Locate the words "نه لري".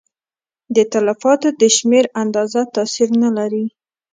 3.23-3.65